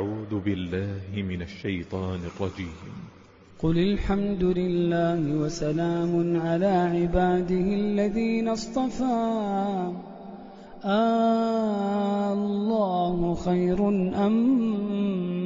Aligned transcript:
أعوذ 0.00 0.34
بالله 0.46 1.22
من 1.30 1.42
الشيطان 1.42 2.20
الرجيم 2.30 2.74
قل 3.62 3.76
الحمد 3.78 4.42
لله 4.60 5.22
وسلام 5.42 6.40
على 6.46 6.66
عباده 6.94 7.68
الذين 7.82 8.48
اصطفى 8.48 9.20
الله 12.36 13.34
خير 13.34 13.88
أما 14.26 14.28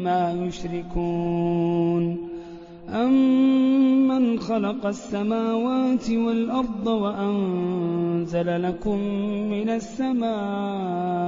ما 0.07 0.23
يشركون 0.47 2.05
أمن 2.89 4.09
من 4.09 4.39
خلق 4.39 4.87
السماوات 4.87 6.11
والأرض 6.11 6.87
وأنزل 6.87 8.63
لكم 8.63 8.99
من 9.55 9.69
السماء 9.71 11.28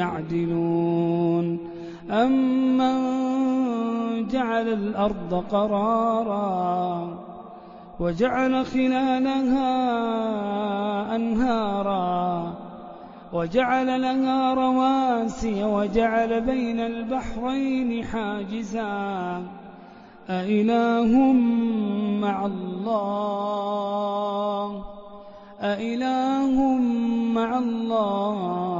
يعدلون 0.00 1.58
أمن 2.10 2.96
جعل 4.28 4.68
الأرض 4.68 5.44
قرارا 5.50 7.08
وجعل 8.00 8.66
خلالها 8.66 9.80
أنهارا 11.14 12.52
وجعل 13.32 14.02
لها 14.02 14.54
رواسي 14.54 15.64
وجعل 15.64 16.40
بين 16.40 16.80
البحرين 16.80 18.04
حاجزا 18.04 19.42
أإله 20.30 21.32
مع 22.22 22.46
الله 22.46 24.82
أإله 25.60 26.78
مع 27.34 27.58
الله 27.58 28.79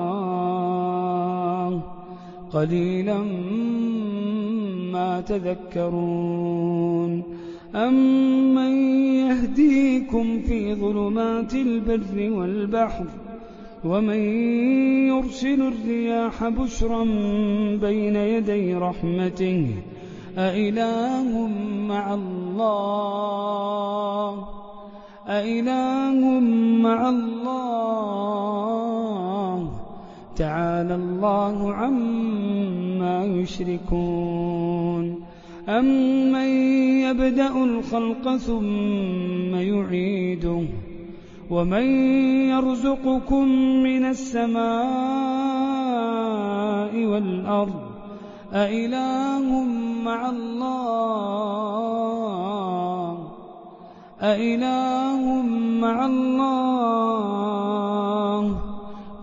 قليلا 2.53 3.17
ما 4.93 5.21
تذكرون 5.21 7.23
أمن 7.75 8.75
يهديكم 9.15 10.39
في 10.39 10.75
ظلمات 10.75 11.53
البر 11.53 12.29
والبحر 12.37 13.05
ومن 13.85 14.19
يرسل 15.07 15.61
الرياح 15.73 16.49
بشرا 16.49 17.03
بين 17.81 18.15
يدي 18.15 18.73
رحمته 18.75 19.67
أإله 20.37 21.47
مع 21.89 22.13
الله 22.13 24.47
أإله 25.27 26.39
مع 26.83 27.09
الله 27.09 28.40
تعالى 30.41 30.95
الله 30.95 31.73
عما 31.73 33.25
يشركون 33.25 35.23
أمن 35.69 36.47
يبدأ 37.05 37.63
الخلق 37.63 38.35
ثم 38.35 39.55
يعيده 39.55 40.63
ومن 41.49 41.85
يرزقكم 42.49 43.47
من 43.83 44.05
السماء 44.05 44.61
والأرض 47.11 47.81
أإله 48.53 49.63
مع 50.05 50.29
الله 50.29 53.29
أإله 54.21 55.41
مع 55.81 56.05
الله 56.05 58.70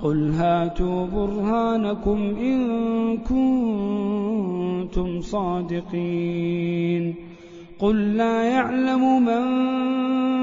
قل 0.03 0.31
هاتوا 0.31 1.07
برهانكم 1.07 2.19
إن 2.41 3.17
كنتم 3.17 5.21
صادقين 5.21 7.15
قل 7.79 8.17
لا 8.17 8.43
يعلم 8.43 9.25
من 9.25 9.45